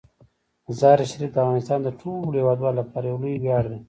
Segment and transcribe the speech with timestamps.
[0.67, 3.79] مزارشریف د افغانستان د ټولو هیوادوالو لپاره یو لوی ویاړ دی.